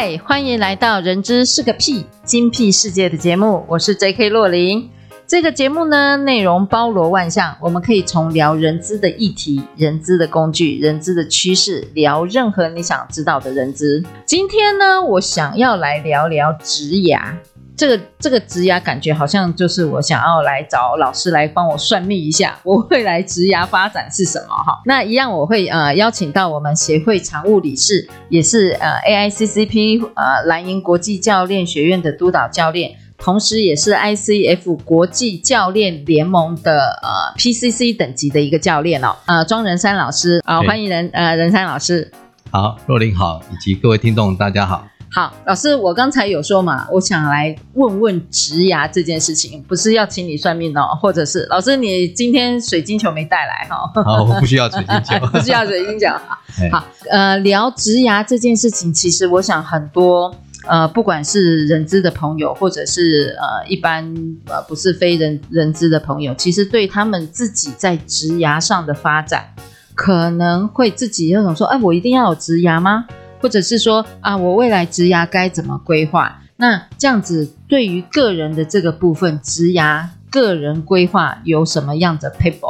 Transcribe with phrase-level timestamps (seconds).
[0.00, 4.28] 嗨欢迎来到《人资是个屁精辟世界》的节目，我是 J.K.
[4.28, 4.88] 洛琳。
[5.26, 14.00] 这个节目呢，内容包罗万象，我们可以从聊人资的议题、人资的工具、人资的趋势，聊任何你想知道的人资。
[14.24, 17.34] 今天呢，我想要来聊聊职涯。
[17.78, 24.82] 这个这个职涯感觉好像就是我想要来找老师来帮我算命一下， 我未来职涯发展是什么哈？
[24.84, 42.10] 那一样我会呃邀请到我们协会常务理事，也是呃 AICCP 呃蓝银国际教练学院的督导教练，同时也是 ICF 国际教练联盟的呃 PCC 等级的一个教练哦，呃庄仁山老师啊，呃欢迎人呃人山老师。
[42.50, 44.84] 好，若琳好，以及各位听众大家好。
[45.10, 53.90] 好，老师，我刚才有说嘛，我想来问问植牙这件事情，不是要请你算命哦，或者是老师，你今天水晶球没带来哈？
[54.04, 56.06] 好，我不需要水晶球， 不需要水晶球。
[56.70, 60.34] 好，呃，聊植牙这件事情，其实我想很多
[60.66, 64.04] 呃，不管是人资的朋友，或者是呃一般
[64.46, 69.46] 呃不是非人人资的朋友，其实对他们自己在职涯上的发展，
[69.94, 73.06] 可能会自己有种说，哎，我一定要有职涯吗？
[73.40, 76.40] 或者是说啊，我未来职涯该怎么规划？
[76.56, 82.66] 那这样子对于个人的这个部分，职涯个人规划有什么样的撇步？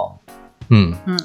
[0.69, 1.19] 嗯嗯，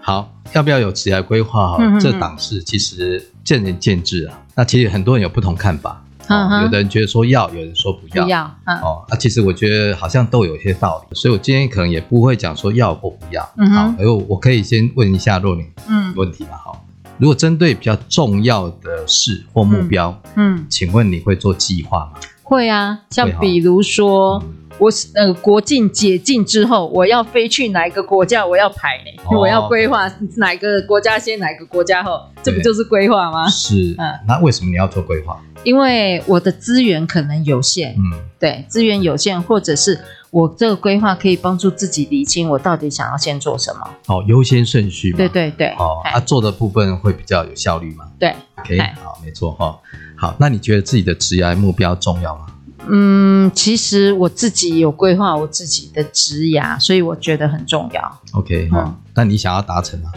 [0.00, 1.72] 好，要不要有职涯规划？
[1.72, 4.40] 哈、嗯，这档事其实见仁见智啊。
[4.54, 8.22] 那其实很多人有不同看法，嗯哦、有的人觉得说要，有人说不要。
[8.22, 13.42] 不要，嗯、哦，啊，其实我觉得好像都有一些道理，所以我今天可能也不会讲说要或不要。
[13.56, 16.83] 嗯哼，好，而我可以先问一下若琳，嗯，问题吧，好。
[17.18, 22.12] 如果针对比较重要的事或目标，嗯，嗯，请问你会做计划吗？
[22.42, 33.48] 会啊，像比如说，嗯、我呃国境解禁之后，我要飞去哪一个国家，我要排，哦、 我要规划哪个国家先，哪个国家后，这不就是规划吗？
[33.48, 35.40] 是， 嗯，那为什么你要做规划？
[35.62, 39.98] 因为我的资源可能有限，嗯，对，资源有限，或者是。
[40.34, 43.88] 我这个规划可以帮助自己理清我到底想要先做什么。
[44.06, 45.16] 哦，优先顺序嘛。
[45.16, 45.68] 对对对。
[45.78, 48.04] 哦，他做的部分会比较有效率嘛？
[48.18, 48.34] 对。
[48.58, 49.78] OK，好，没错哈。
[50.16, 52.46] 好，那你觉得自己的职业目标重要吗？
[52.88, 58.20] 嗯，其实我自己有规划我自己的职业，所以我觉得很重要。
[58.32, 60.10] OK，好，那你想要达成吗？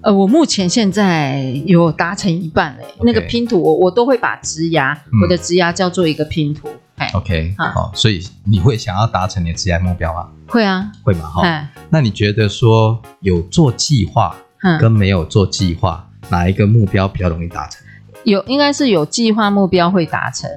[0.00, 2.86] 呃，我目前现在有达成一半嘞。
[3.02, 6.68] 那个拼图，我我都会把职涯，我的职涯叫做一个拼图。
[7.14, 10.28] OK，好，所以你会想要达成你的职业目标吗？
[10.46, 11.68] 会啊，会嘛哈。
[11.90, 14.36] 那你觉得说有做计划
[14.80, 17.84] 跟没有做计划，哪一个目标比较容易达成？
[18.24, 20.48] 有，应该是有计划目标会达成。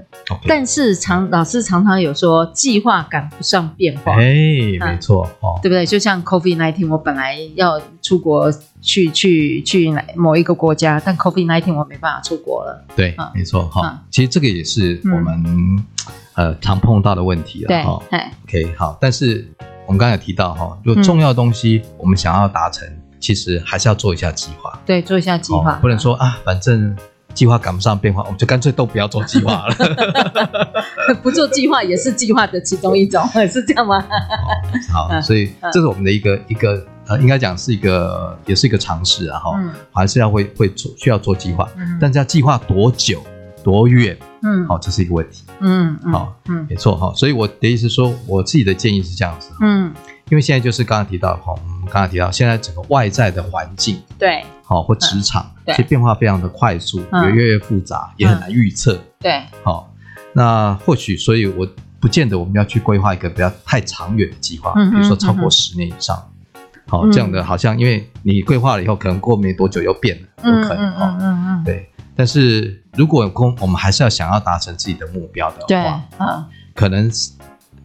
[0.48, 4.14] 但是常老师常常有说，计划赶不上变化。
[4.14, 5.86] 哎，没错哦，对不对？
[5.86, 12.86] 就像 COVID-19，我本来要出国去去去某一个国家，但 COVID-19 我没办法出国了。
[12.96, 14.04] 对，没错哈。
[14.12, 15.84] 其实这个也是我们。
[16.36, 18.04] 呃，常碰到的问题了哈。
[18.12, 18.98] 对，OK，好。
[19.00, 19.50] 但是
[19.86, 22.86] 我们刚才提到哈，如果重要的东西我们想要达成，
[23.22, 24.78] 其实还是要做一下计划。
[24.86, 26.94] 对，做一下计划，不能说啊，反正
[27.36, 29.76] 计划赶不上变化，我们就干脆都不要做计划了。
[31.22, 34.04] 不做计划也是计划的其中一种，是这样吗？
[34.92, 39.52] 好，所以这是我们的一个一个呃，应该讲是一个，也是一个尝试啊哈。
[39.92, 41.70] 还是要会会做，需要做计划，
[42.00, 43.22] 但是要计划多久？
[43.64, 44.16] 多远？
[44.44, 45.44] 嗯，好，这是一个问题。
[45.60, 47.12] 嗯，好，嗯，没错哈。
[47.16, 49.50] 所以我的意思是说，我自己的建议是这样子。
[49.60, 49.92] 嗯，
[50.30, 59.00] 因为现在就是刚刚提到哈，我们刚刚提到现在整个外在的环境，对，好，或职场，其实变化非常的快速，也越来越复杂，也很难预测。
[59.20, 59.94] 对，好，
[60.34, 61.68] 那或许，所以我
[62.00, 66.18] 不见得我们要去规划一个不要太长远的计划，比如说超过十年以上。
[66.88, 71.18] 好，这样的好像，因为你规划了以后，可能过没多久又变了，有可能哈。
[71.20, 71.90] 嗯嗯，对。
[72.16, 75.78] 但是如果空，我们还是要想要达成自己的目标的话，对，
[76.20, 77.12] 嗯，可能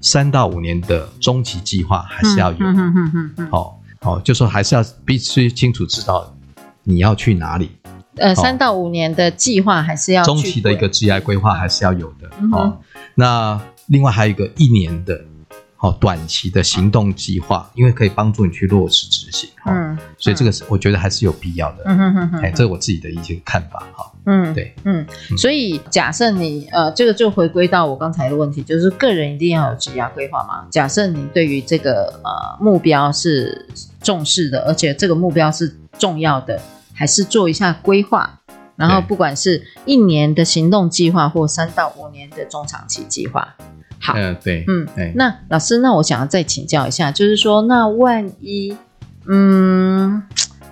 [0.00, 6.35] 三到五年的中期计划还是要有，嗯嗯嗯嗯，好，好，就说还是要必须清楚知道
[6.85, 7.70] 你要去哪里。
[8.17, 12.29] 呃，三到五年的计划还是要中期的一个 GI 规划还是要有的。
[12.50, 12.81] 好，
[13.14, 15.25] 那另外还有一个一年的，
[15.82, 19.49] 好短期的行动计划，因为可以帮助你去落实执行。
[19.65, 21.85] 嗯，所以这个是我觉得还是有必要的。
[21.87, 24.12] 嗯哼哼哼，哎，这是我自己的一些看法哈。
[24.27, 25.06] 嗯，对，嗯，
[25.38, 30.67] 所以假设你呃，这个就回归到我刚才的问题，就是个人一定要有职业规划嘛？
[30.71, 33.67] 假设你对于这个呃目标是
[34.03, 36.61] 重视的，而且这个目标是重要的，
[36.93, 38.40] 还是做一下规划？
[38.81, 43.55] 然后不管是一年的行动计划，或三到五年的中长期计划。
[43.99, 45.12] 好，嗯，对，嗯，对。
[45.15, 48.75] 那老师，那我想要再请教一下，就是说，那万一，
[49.27, 50.23] 嗯，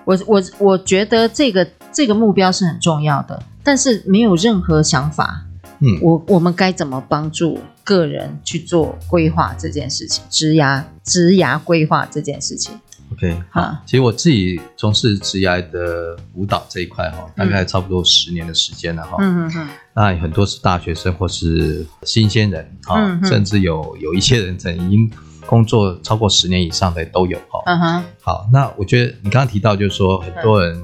[0.06, 5.44] 我我我觉得这个这个目标是很重要的，但是没有任何想法，
[5.80, 10.24] 嗯，我我们该怎么帮助个人去做规划这件事情？
[10.30, 12.80] 职涯职涯规划这件事情。
[13.18, 19.16] OK，好，其实我自己从事职涯的舞蹈这一块哈，大概差不多十年的时间了哈。
[19.18, 19.68] 嗯嗯嗯。
[19.92, 25.10] 那很多是大学生或是新鲜人哈，甚至有有一些人曾经
[25.46, 27.60] 工作超过十年以上的都有哈。
[27.66, 28.04] 嗯哼。
[28.22, 30.80] 好，那我觉得你刚刚提到就是说很多人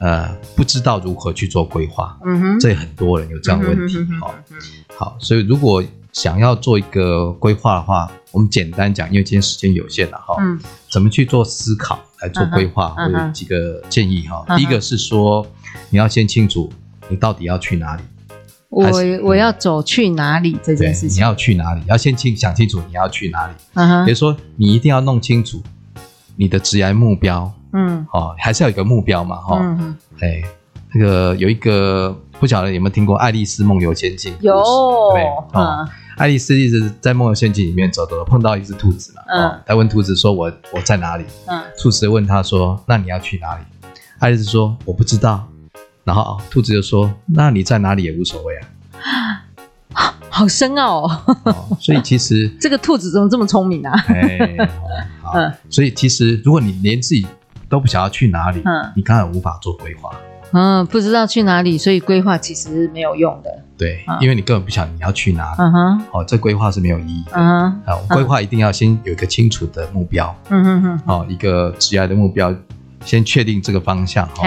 [0.00, 4.34] 呃不知道如何去做规划，嗯哼，这很多人有这样的问题哈。
[4.98, 10.58] 好，所以如果想要做一个规划的话，我们简单讲，因为今天时间有限了哈，嗯，
[10.90, 14.44] 怎么去做思考来做规划，我有几个建议哈。
[14.56, 15.46] 第一个是说，
[15.88, 16.70] 你要先清楚
[17.08, 18.02] 你到底要去哪里，
[18.68, 18.88] 我
[19.22, 23.52] 我要走去哪里这件事情，你要去哪里，要先清想清楚你要去哪里。
[23.74, 25.62] 嗯哼，比如说你一定要弄清楚
[26.36, 30.42] 你的职业目标，嗯，哦，还是要有一个目标嘛，哈，嗯，哎，
[30.92, 34.32] 那个有一个不晓得有没有听过《爱丽丝梦游仙境》？
[34.40, 34.54] 有，
[35.12, 35.24] 对，
[35.54, 35.88] 嗯。
[36.20, 39.22] 爱丽丝一直在梦游仙境里面走走，碰到一只兔子嘛。
[39.28, 39.60] 嗯。
[39.64, 41.62] 他问兔子说：“我我在哪里？”嗯。
[41.78, 43.64] 兔子问他说：“那你要去哪里？”
[44.20, 45.48] 爱丽丝说：“我不知道。”
[46.04, 49.46] 然后兔子就说：“那你在哪里也无所谓啊。
[50.28, 51.78] ”好深奥哦。
[51.80, 53.98] 所以其实 这个兔子怎么这么聪明啊？
[54.08, 54.68] 哎，
[55.22, 55.32] 好。
[55.70, 57.26] 所以其实如果你连自己
[57.66, 60.10] 都不想要去哪里，嗯，你根本无法做规划。
[60.52, 63.50] 嗯，不知道去哪里，所以规划其实没有用的。
[63.78, 65.56] 对，因为你根本不晓得你要去哪里。
[65.58, 66.02] 嗯哼。
[66.12, 67.32] 哦，这规划是没有意义的。
[67.34, 67.82] 嗯哼。
[67.86, 70.34] 好，规划一定要先有一个清楚的目标。
[70.50, 71.00] 嗯哼哼。
[71.06, 72.54] 哦，一个职业的目标，
[73.04, 74.28] 先确定这个方向。
[74.28, 74.42] 哈。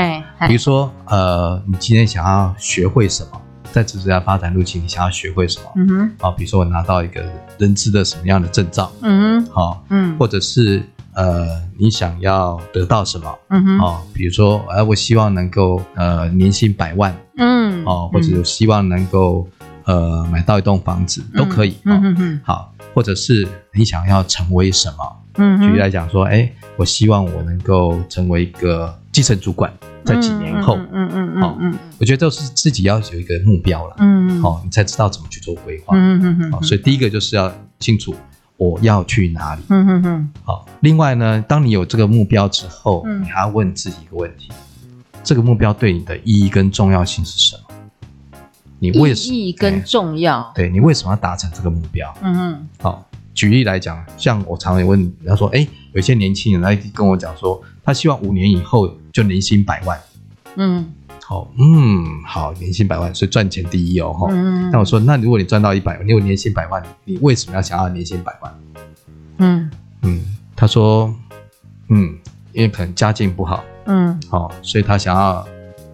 [0.47, 3.41] 比如说，呃，你今天想要学会什么，
[3.71, 5.65] 在职业发展路径，你想要学会什么？
[5.77, 6.11] 嗯哼。
[6.19, 7.23] 好，比如说我拿到一个
[7.57, 8.91] 人资的什么样的证照？
[9.01, 9.51] 嗯哼。
[9.51, 10.83] 好，嗯，或者是。
[11.15, 13.33] 呃，你想要得到什么？
[13.49, 19.47] 嗯哼，哦，比如说，呃，我希望能够呃年薪百万，嗯，哦，或者希望能够
[19.85, 25.17] 呃买到一栋房子都可以，嗯嗯嗯，好，或者是你想要成为什么？
[25.35, 29.71] 嗯，举例来讲说，哎，我希望我能够成为一个基层主管，
[30.05, 38.15] 在几年后，嗯嗯嗯，好，嗯，我觉得都是自己要有一个目标了，嗯，好，你才知道怎么去做规划，嗯嗯嗯，好，所以第一个就是要清楚。
[38.63, 39.61] 我要去哪里？
[39.67, 40.29] 嗯嗯嗯。
[40.45, 44.49] 好，另外呢，当你有这个目标之后，嗯，你还要问自己一个问题：
[45.21, 47.63] 这个目标对你的意义跟重要性是什么？
[48.79, 50.49] 你为什么意义跟重要？
[50.55, 52.13] 对，你为什么要达成这个目标？
[52.21, 52.69] 嗯嗯。
[52.81, 59.99] 好，举例来讲，像我常常问，他说：“哎，有些年轻人来跟我讲说，他希望五年以后就年薪百万。”
[60.55, 60.89] 嗯。
[61.33, 64.27] 好，嗯，好，年薪百万，所以赚钱第一哦，哈。
[64.29, 64.69] 嗯。
[64.69, 68.53] 那我说，那如果你赚到一百万，你有年薪百万，你为什么要想要年薪百万？
[69.37, 69.71] 嗯
[70.03, 70.21] 嗯，
[70.55, 71.11] 他说，
[71.89, 72.15] 嗯，
[72.51, 75.43] 因为可能家境不好，嗯，好，所以他想要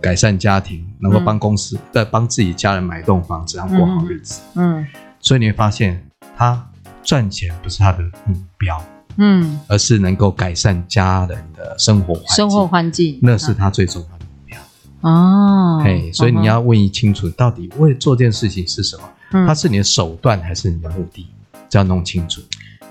[0.02, 4.42] 改善家庭，能够帮公司再帮自己家人买一栋房子，然后过好日子。
[4.56, 4.86] 嗯。
[5.22, 6.06] 所以你会发现，
[6.36, 6.68] 他
[7.02, 8.84] 赚钱不是他的目标，
[9.16, 14.19] 嗯，而是能够改善家人的生活环境，生活环境，那是他最重要的。
[15.02, 19.04] 哦，嘿，所以你要问清楚，到底为做这件事情是什么？
[19.32, 21.28] 嗯，它是你的手段还是你的目的？
[21.70, 22.42] 这要弄清楚。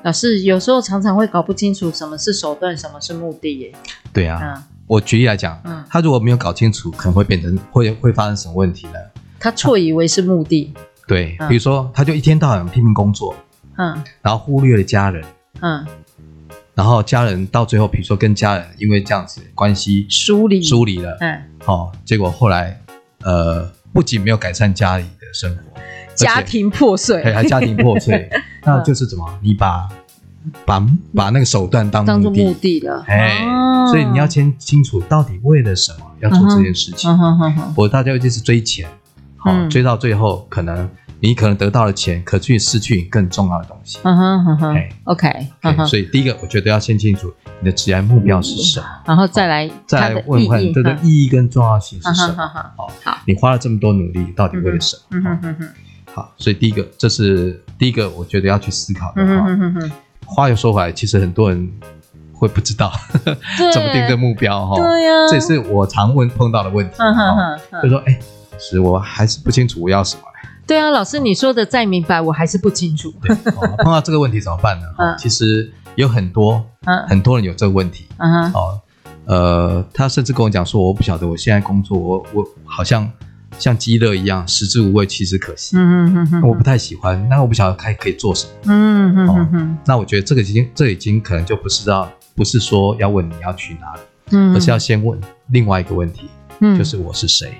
[0.03, 3.73] 老师有时候常常会搞不清楚什么是手段，什么是目的耶。
[4.13, 8.95] 对啊，嗯，我举例来讲，嗯，他如果没有搞清楚，可能会变成会会发生什么问题呢？
[9.41, 10.73] 他错以为是目的。
[11.07, 13.35] 对，比如说，他就一天到晚拼命工作，
[13.77, 15.25] 嗯，然后忽略了家人，
[15.61, 15.87] 嗯。
[16.79, 20.63] 然后家人到最后，比如说跟家人因为这样子关系疏离。
[20.63, 22.81] 疏离了，嗯，好，结果后来
[23.25, 25.63] 呃，不仅没有改善家里的生活，
[26.15, 28.31] 家庭破碎，还家庭破碎，
[28.65, 29.29] 那就是怎么？
[29.43, 29.89] 你把
[30.65, 30.79] 把
[31.13, 32.79] 把那个手段当当做目的。
[32.79, 33.45] 了，哎，
[33.91, 37.11] 所以你要先清楚到底为了什么要做这件事情，
[37.75, 38.89] 我大家就是追钱，
[39.39, 40.89] 好，追到最后可能。
[41.21, 43.99] 你可能得到了钱，可去失去更重要的东西。
[44.05, 45.49] 嗯哼哼哼，OK。
[45.85, 52.47] 所以第一个，我觉得要先清楚你的职业目标是什么，然后再来再来问问这个意义跟重要性是什么。
[52.47, 55.19] 好，好，你花了这么多努力，到底为了什么？
[55.19, 55.69] 嗯哼哼哼。
[56.15, 59.15] 好，所以第一个，这是第一个，我觉得要去思考的。
[59.17, 59.91] 嗯哼哼哼。
[60.25, 61.69] 话又说回来，其实很多人
[62.33, 62.93] 会不知道
[63.75, 64.77] 怎么定这个目标哈。
[64.77, 66.95] 对呀，这也是我常问碰到的问题。
[67.83, 68.17] 就说哎，
[68.59, 70.23] 是我还是不清楚我要什么。
[70.67, 73.13] 对啊，老师你说的再明白，我还是不清楚。
[73.23, 73.35] 对，
[73.79, 74.87] 碰到这个问题怎么办呢？
[75.19, 76.65] 其实有很多
[77.09, 78.07] 很多人有这个问题。
[78.19, 78.81] 嗯哦，
[79.25, 83.11] 呃，他甚至跟我讲说，我不晓得我现在工作，我我好像。
[83.59, 85.77] 像鸡肋一样，食之无味，弃之可惜。
[85.77, 88.53] 嗯嗯嗯，我不太喜欢，那我不晓得还可以做什么。
[88.67, 94.01] 嗯嗯嗯，那我觉得这个已经，这已经可能就不是要，不是说要问你要去哪里，
[94.31, 96.29] 嗯，而是要先问另外一个问题，
[96.61, 97.55] 嗯，就是我是谁？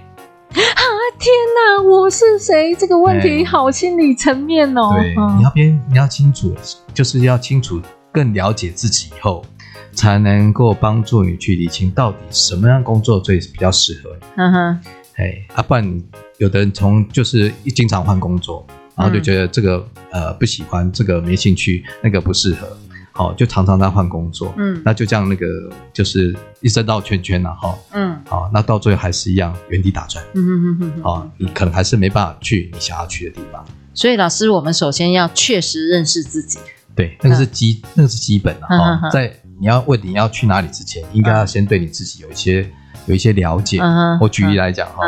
[0.51, 0.83] 啊，
[1.19, 2.75] 天哪，我是谁？
[2.75, 4.91] 这个问题好心理层面哦。
[4.97, 6.55] 对，你要边你要清楚，
[6.95, 7.81] 就是要清楚，
[8.13, 9.45] 更了解自己以后，
[9.93, 14.27] 才能够帮助你去理清到底什么样工作最比较适合你。
[14.37, 14.81] 嗯哼。
[15.17, 16.03] 哎，啊，不然
[16.39, 22.69] 有的人从就是一经常换工作，然后就觉得这个、嗯、呃不喜欢，这个没兴趣，那个不适合，
[23.19, 25.45] 好、哦，就常常在换工作，嗯，那就这样那个
[25.93, 33.65] 就是一生绕圈圈了哈，嗯，好、哦，那到最后还是一样原地打转，嗯嗯嗯嗯，好、哦，你可能还是没办法去你想要去的地方。
[33.93, 36.61] 所以老师，我们首先要确实认识自己，
[36.95, 42.71] 对，那个是基，嗯、那个是基本的哈、在你要问你要去哪里之前，应该要先对你自己有一些。
[43.07, 45.03] 有一些了解，嗯、我举例来讲哈，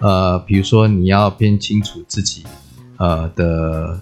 [0.00, 2.44] 嗯、呃，比如说你要辨清楚自己，
[2.98, 3.98] 呃的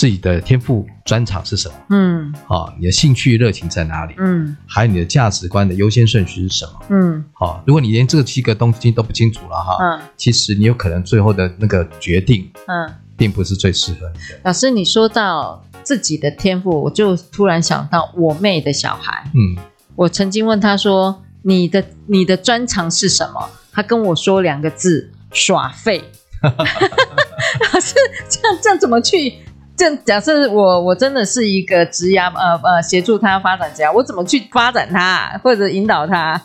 [0.00, 14.40] 自己的天赋专长是什么，嗯，好，你的兴趣热情在哪里，嗯，还有你的价值观的优先顺序是什么，嗯，好，如果你连这七个东西都不清楚了哈，嗯，其实你有可能最后的那个决定，嗯，并不是最适合你的。
[14.44, 19.62] 老师，你说到自己的天赋，我就突然想到我妹的小孩，嗯，
[19.96, 21.22] 我曾经问他说。
[21.42, 23.48] 你的你的专长是什么？
[23.72, 26.04] 他跟我说两个字：耍废。
[26.42, 27.94] 老师，
[28.28, 29.38] 这样这样怎么去？
[29.80, 36.38] 这假设我我真的是一个职涯呃呃协助他发展家，我怎么去发展他或者引导他？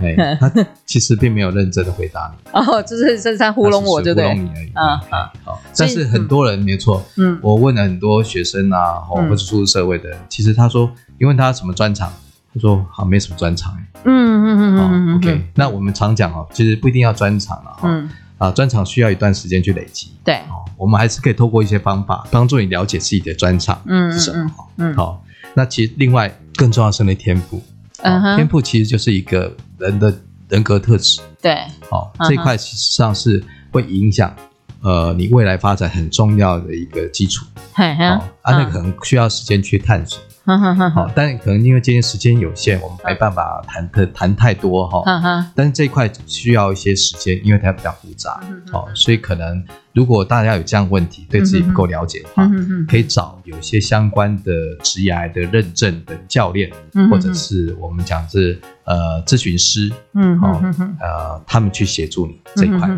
[0.00, 0.50] 哎，他
[0.84, 2.50] 其实并没有认真的回答你。
[2.58, 4.28] 哦，就是是在糊弄我，对不对？
[4.28, 4.72] 糊弄你而已。
[4.74, 5.60] 啊啊，好。
[5.76, 12.12] 但是很多人没错，嗯，我问了很多学生啊，或者出入社会的人，其实他说，你问他什么专长？
[12.52, 17.82] 他说：“好，没什么专长。”嗯嗯嗯嗯 OK，那我们常讲哦，其实不一定要专长了哈。
[17.84, 18.10] 嗯。
[18.40, 20.12] 啊，专场需要一段时间去累积。
[20.24, 20.36] 对。
[20.36, 23.78] 哦，我们还是可以透过一些方法帮助你了解自己的专场
[24.10, 24.50] 是什么。
[24.78, 24.96] 嗯。
[24.96, 27.62] 好，那其实另外更重要是那天赋。
[28.02, 28.36] 嗯。
[28.36, 30.18] 天赋其实就是一个人的
[30.48, 31.20] 人格特质。
[31.42, 31.54] 对。
[31.90, 34.34] 好，这一块其实上是会影响
[34.80, 37.44] 呃你未来发展很重要的一个基础。
[37.74, 37.94] 嘿。
[37.96, 40.18] 好，啊，那个可能需要时间去探索。
[40.94, 45.02] 好，但可能因为今天时间有限，我们没办法谈的 谈太多哈。
[45.54, 48.40] 但是这一块需要一些时间，因为它比较复杂，
[48.72, 49.64] 哦，所以可能。
[49.92, 52.48] 如果大家有这样问题，对自己不够了解的话，
[52.88, 54.52] 可以找有些相关的
[54.84, 56.70] 职业的认证的教练，
[57.10, 58.56] 或者是我们讲是
[58.90, 60.60] 呃咨询师，嗯，好，
[61.00, 62.88] 呃，他们去协助你这一块。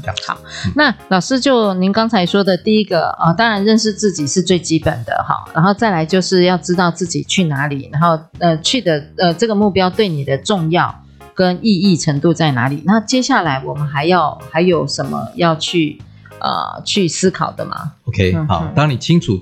[0.00, 0.38] 这样好。
[0.74, 10.94] 那老师就您刚才说的第一个啊，当然认识自己是最基本的哈，然后再来就是要知道自己去哪里，然后呃去的呃这个目标对你的重要
[11.34, 12.82] 跟意义程度在哪里？
[12.86, 16.00] 那接下来我们还要还有什么要去？
[16.44, 17.92] 呃，去思考的吗。
[18.06, 18.66] OK，好。
[18.74, 19.40] 当你清楚，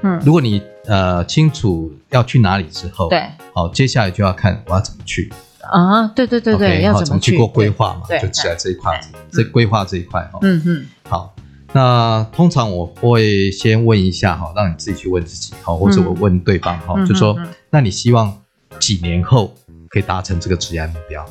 [0.00, 3.22] 嗯，如果你呃清楚要去哪里之后，对，
[3.52, 5.30] 好，接下来就要看我要怎么去
[5.70, 6.08] 啊。
[6.14, 8.02] 对对对对，要怎么去过规划嘛？
[8.20, 10.38] 就起来这一块，这规划这一块哈。
[10.42, 10.86] 嗯嗯。
[11.08, 11.34] 好，
[11.72, 17.38] 那通常我会先问一下哈，让你自己去问自己哈，或者我问对方哈，就说，
[17.70, 18.36] 那你希望
[18.78, 19.54] 几年后
[19.88, 21.24] 可以达成这个职业目标？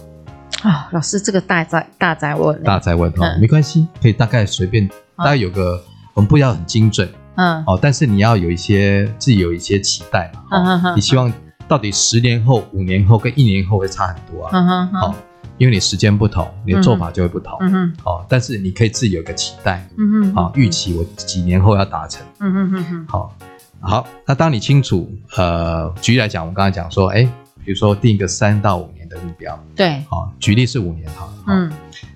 [0.63, 4.89] 啊，老师，这个大在大在问，大在问哈，没关系，可以大概随便。
[5.17, 11.34] 大概有个，我们不要很精准，嗯，哦，但是你要有一些自己有一些期待嘛，嗯哼，你希望
[11.68, 15.16] 到底十年后、五年后跟一年后会差很多啊，嗯哼，好，
[15.58, 23.38] 因为你时间不同，你的做法就会不同，嗯哼，好，但是你可以自己有一个期待，嗯哼，好，预期我几年后要达成，嗯哼嗯哼，好，
[23.82, 27.24] 好，那当你清楚，呃，举例来讲，我刚才讲说，哎，
[27.66, 31.72] 比如说定一个三到五年的目标，对，好，举例是五年，好，嗯。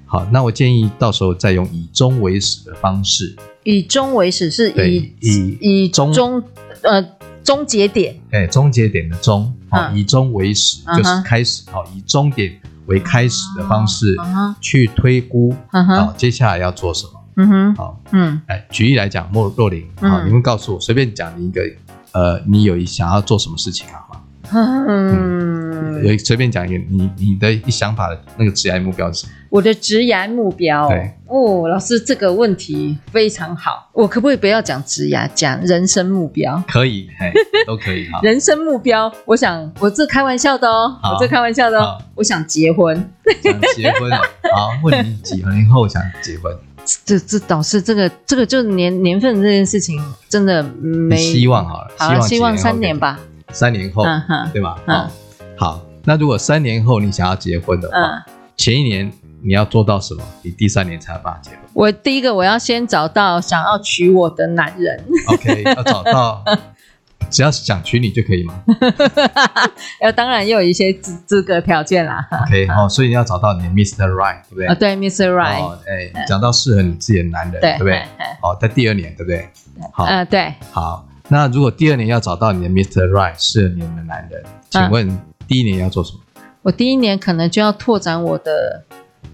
[0.05, 3.33] 好，那我建议到时候再用以终为始的方式。
[3.63, 6.43] 以终为始是以以以终终
[6.81, 7.01] 呃
[7.43, 8.15] 终结点。
[8.31, 14.15] 哎，终结点的终，好，以终为始就是开始，好，以终点为开始的方式
[14.59, 17.11] 去推估，好，接下来要做什么？
[17.37, 21.61] 嗯哼，好，嗯，哎，举例来讲，莫若琳，好，你们告诉我，随便讲一个，
[22.11, 24.20] 呃，你有想要做什么事情啊？
[24.87, 29.33] 嗯，有随便讲一个，你你的一想法的那个职业目标是什么？
[29.49, 36.61] 我的职涯目标，对哦，老师这个问题非常好，我可不可以不要讲职涯，讲人生目标？
[36.67, 37.31] 可以，嘿，
[37.65, 38.19] 都可以哈。
[38.23, 42.95] 人生目标，我想我这开玩笑的哦，我这开玩笑的哦，我想结婚，
[43.43, 44.17] 想结婚哦。
[44.55, 46.53] 好，问你几年后想结婚？
[47.05, 53.19] 这这导师，这个这个就年年份这件事情真的没希望好了，好，希望三年吧，
[53.51, 54.03] 三年后，
[54.53, 54.79] 对吧？
[54.87, 55.09] 嗯，
[55.57, 58.23] 好，那如果三年后你想要结婚的话，
[58.57, 59.11] 前一年。
[59.43, 60.23] 你要做到什么？
[60.43, 61.59] 你第三年才有办法结婚。
[61.73, 65.03] 我第一个，我要先找到想要娶我的男人。
[65.29, 66.43] OK， 要找到，
[67.31, 68.53] 只要是想娶你就可以吗？
[69.99, 72.23] 要 当然也有一些资资格条件啦。
[72.43, 74.07] OK， 哦，所以你要找到你的 Mr.
[74.11, 74.67] Right，对不对？
[74.67, 75.33] 啊，对，Mr.
[75.33, 75.59] Right。
[75.59, 78.03] 哦，哎，找到适合你自己的男人，对不对？
[78.43, 79.49] 好，在第二年，对不对？
[79.91, 80.53] 好，嗯，对。
[80.71, 83.07] 好，那如果第二年要找到你的 Mr.
[83.07, 86.19] Right，适合你的男人，请问第一年要做什么？
[86.61, 88.83] 我第一年可能就要拓展我的。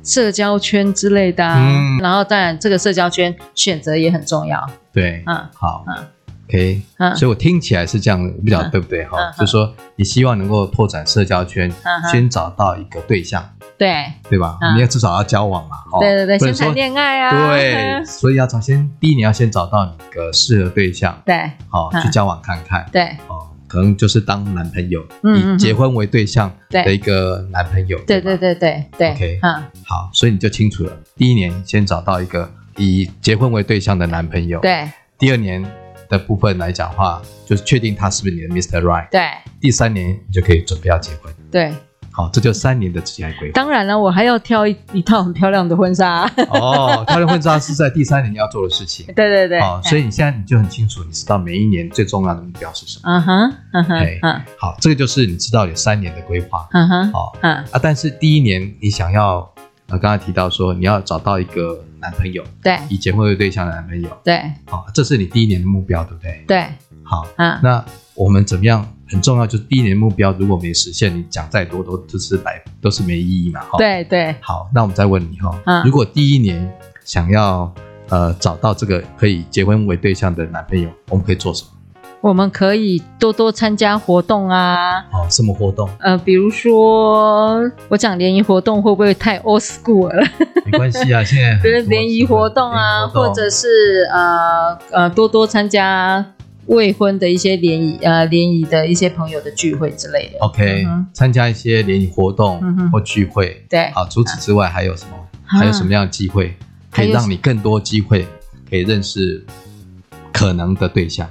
[0.04, 4.66] 社交圈之类的，嗯，然后当然这个社交圈选择也很重要。
[4.94, 6.08] 对，嗯，好，嗯
[6.48, 9.32] ，OK，嗯，所以我听起来是这样，不晓得对不对哈？
[9.38, 11.72] 就是说你希望能够拓展社交圈，
[12.12, 14.58] 先找到一个对象，对，对吧？
[14.76, 23.48] 你要至少要交往嘛，对对对，先谈恋爱啊，对，所以要找先第一年要先找到你个适合对象，对，好去交往看看，对，哦。
[23.70, 28.00] 可能就是当男朋友，以结婚为对象的一个男朋友。
[28.08, 29.12] 对对对对对。
[29.12, 30.98] OK，嗯，好，所以你就清楚了。
[31.18, 34.62] 第一年先找到一个以结婚为对象的男朋友。
[34.62, 34.90] 对。
[35.20, 35.62] 第二年
[36.10, 38.82] 的部分来讲的话，就是确定他是不是你的 Mr.
[38.82, 39.10] Right。
[39.10, 39.22] 对。
[39.60, 41.34] 第三年你就可以准备要结婚。
[41.52, 41.74] 对。
[42.12, 43.54] 好，这就三年的职业规划。
[43.54, 46.24] 当然了，我还要挑一一套很漂亮的婚纱。
[46.50, 49.06] 哦，漂亮婚纱是在第三年要做的事情。
[49.16, 49.60] 对对对。
[49.60, 53.04] 哦，所以你现在你就很清楚，你知道每一年最重要的目标是什么。
[53.06, 54.42] 嗯哼，嗯哼，嗯。
[54.58, 56.68] 好，这个就是你知道有三年的规划。
[56.72, 57.14] 嗯哼。
[57.14, 59.48] 好，嗯啊，但是第一年你想要，
[59.90, 64.42] 呃，刚才提到说你要找到一个男朋友，对，以结婚为对象的男朋友，对。
[64.66, 66.44] 好，这是你第一年的目标，对不对？
[66.48, 66.66] 对。
[67.04, 67.84] 好，嗯，那
[68.16, 68.88] 我们怎么样？
[69.10, 73.60] 很重要，就是第一年目标如果没实现，你讲再多都都是白，都是没意义嘛。
[73.62, 74.34] 哈对对。
[74.42, 76.70] 好，那我们再问你哈，如果第一年
[77.04, 77.74] 想要
[78.10, 81.72] 呃找到这个可以结婚为对象的男朋友，我们可以做什么？
[82.22, 85.00] 我们可以多多参加活动啊。
[85.12, 85.90] 哦，什么活动？
[86.00, 90.24] 呃，比如说我讲联谊活动会不会太 old school 了？
[90.66, 96.26] 没关系啊，现在比如 联谊活动啊，或者是呃呃多多参加。
[96.68, 100.40] 未婚的一些联谊，呃，联谊的一些朋友的聚会之类的。
[100.40, 103.66] OK，参加一些联谊活动或聚会。
[103.70, 105.12] 对，好，除此之外还有什么？
[105.46, 106.54] 还有什么样的机会
[106.92, 108.28] 可以让你更多机会
[108.70, 109.46] 可以认识
[110.34, 111.26] 可能的对象？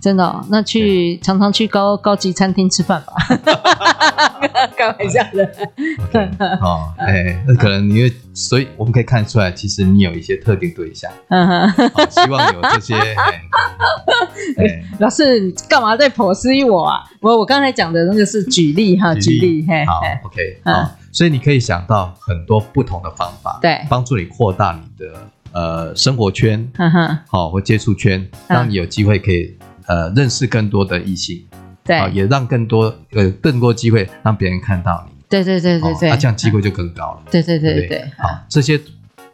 [0.00, 3.12] 真的、哦，那去常常去高高级餐厅吃饭吧，
[4.76, 5.44] 开玩笑的。
[6.12, 6.30] Okay,
[6.62, 12.94] 哦，哎，那可能因为，所以我们可以看出来，其实你有一些特定对象，嗯哼、哦，希望有这些。
[15.00, 17.04] 老师，你干嘛在剖析我啊？
[17.20, 19.64] 我我刚才讲的那个是举例哈，举例。
[19.68, 26.70] 嘿好嘿，OK，好，嗯、所以你可以想到很多不同的方法，对，帮助你扩大你的呃生活圈，
[27.28, 29.56] 好，或接触圈，让你有机会可以。
[29.88, 31.44] 呃，认识更多的异性，
[31.82, 38.78] 对，也让更多呃更多机会让别人看到你，对对对对对，那这样机会就更高了，对对对对，好，这些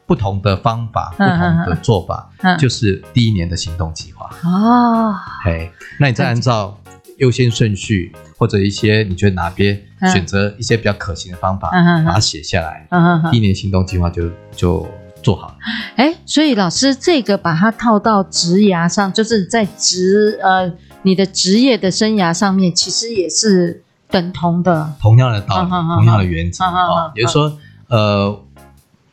[0.07, 4.31] 不同的方法、不同的做法，就是第一年的行动计划。
[4.45, 5.15] 哦。
[5.45, 6.79] 嘿，那你再按照
[7.19, 9.81] 优先顺序或者一些你觉得哪边
[10.13, 11.71] 选择一些比较可行的方法，
[12.05, 12.87] 把它写下来，
[13.33, 14.89] 第一年行动计划就就。
[15.25, 15.57] 做好，
[15.97, 20.71] 哎，所以老师这个把它套到职涯上，就是在职呃
[21.03, 27.11] 你的职业的生涯上面，其实也是等同的，同样的道理，同样的原则啊。
[27.17, 27.59] 也就是说，
[27.89, 28.45] 呃，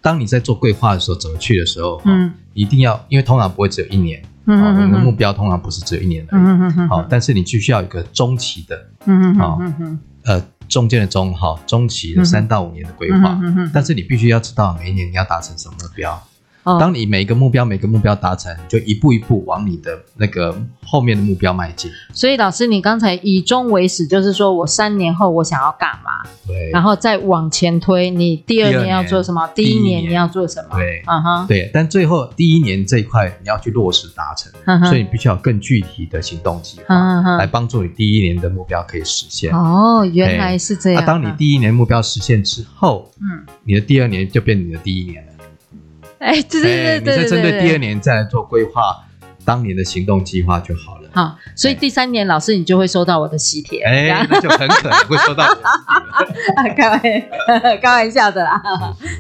[0.02, 10.46] 当你在做规划的时候，怎么去的时候，嗯，一定要，因为通常不会只有一年，嗯，你的目标通常不是只有一年的，嗯嗯嗯，好，但是你必须要有一个中期的，嗯嗯嗯，呃。
[10.72, 13.38] 中间的中哈，中期的三到五年的规划，
[13.74, 16.20] 但是你必须要知道每一年你要达成什么目标。
[16.64, 21.90] 哦、当你每一个目标每个目标达成，就一步一步往你的那个后面的目标迈进。
[22.14, 26.24] 所以老师，你刚才以终为始，就是说我三年后我想要干嘛？
[26.46, 29.48] 对，然后再往前推，你第二年要做什么？
[29.56, 30.78] 第一年你要做什么？
[30.78, 31.70] 对，嗯哼，对。
[31.74, 34.52] 但最后第一年这一块你要去落实达成，
[34.86, 36.96] 所以你必须要有更具体的行动计划，
[37.38, 39.52] 来帮助你第一年的目标可以实现。
[39.52, 41.04] 哦，原来是这样。
[41.04, 45.31] 那、啊、当你第一年目标实现之后，嗯，你的第二年就变你的第一年了。
[46.22, 48.96] 哎，对对对对，你再针对第二年再来做规划，
[49.44, 51.10] 当年的行动计划就好了。
[51.14, 55.44] 好，所以第三年老师你就会收到我的喜帖，哎，那就很可能会收到。
[56.78, 57.02] 开玩
[57.82, 58.62] 开玩笑的啦，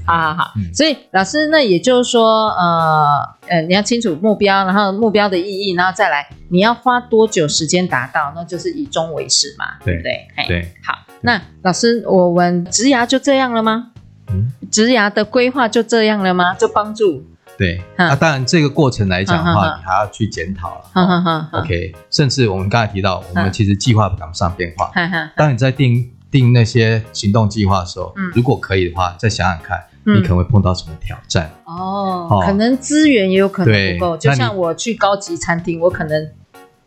[0.05, 0.53] 好好好。
[0.57, 10.27] 嗯、所以老师，那也就是说，呃呃，你要清楚目标，然后目标的意义，然后再来你要花多久时间达到，那就是以终为始嘛，对不对？
[10.47, 10.99] 对，对好。
[11.23, 13.90] 那老师，我们职涯就这样了吗？
[14.33, 16.53] 嗯，职涯的规划就这样了吗？
[16.55, 17.23] 就帮助。
[17.57, 21.49] 对，那、啊、当然这个过程来讲的话，嗯、你还要去检讨了。
[21.51, 24.91] OK，甚至我们刚才提到，我们其实计划赶不上变化。
[25.35, 31.51] 当你在定定那些行动计划的时候，嗯，如果可以的话，再想想看，你可能会碰到什么挑战。
[31.65, 32.47] 哦、嗯。
[32.47, 36.29] 可能资源也有可能不够，就像我去高级餐厅，我可能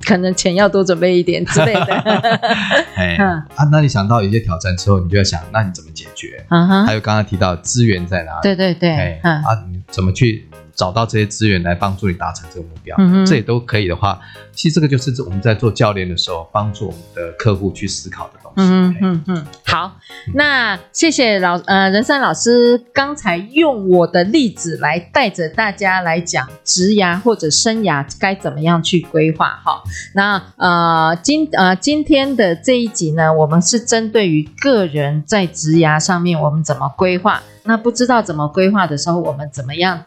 [0.07, 1.95] 可能钱要多准备一点之类的。
[2.97, 6.45] 哎，啊，那你想到一些挑战之后，你就要想，那你怎么解决？
[6.51, 6.87] 嗯哼。
[6.87, 8.43] 还有刚刚提到资源在哪里？
[8.43, 9.21] 对对对。
[9.23, 9.43] 嗯。
[9.43, 10.47] 啊，你怎么去？
[10.75, 14.19] 找到这些资源来帮助你达成这个目标，嗯，这也都可以的话，
[14.53, 18.63] 其实这个就是我们在做教练的时候帮助我们的客户去思考的东西。
[18.71, 19.47] 嗯嗯嗯。
[19.65, 19.97] 好，
[20.35, 29.83] 那谢谢老呃任山老师刚才用我的例子来带着大家来讲职涯或者生涯该怎么样去规划哈。
[30.15, 37.43] 那呃今呃今天的这一集呢，我们是针对于个人在职涯上面我们怎么规划。
[37.67, 40.05] 那不知道怎么规划的时候，我们怎么样？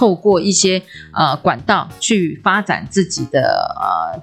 [0.00, 0.80] 透过一些
[1.12, 3.70] 呃管道去发展自己的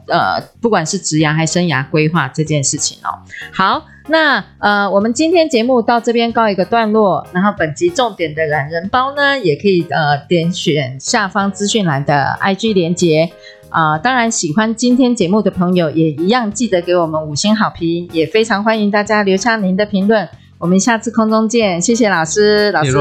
[0.07, 3.21] 呃呃，不管是职涯还是生涯规划这件事情哦。
[3.53, 7.27] 好，那呃，我们今天节目到这边告一个段落。
[7.31, 13.29] 然后本集重点的懒人包呢，也可以呃点选下方资讯栏的 IG 连接
[13.69, 13.99] 啊、呃。
[13.99, 20.27] 当然，喜欢今天节目的朋友也一样记得给我们五星好评，也非常欢迎大家留下您的评论。
[20.57, 22.91] 我们下次空中见，谢谢老师，老师，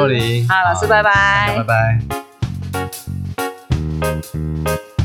[0.47, 2.26] 好，老师，拜拜，拜拜。
[3.99, 4.96] Thank you.